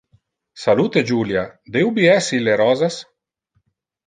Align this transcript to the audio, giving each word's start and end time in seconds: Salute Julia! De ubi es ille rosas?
Salute 0.61 1.03
Julia! 1.11 1.43
De 1.75 1.83
ubi 1.91 2.09
es 2.15 2.31
ille 2.39 2.57
rosas? 2.63 2.99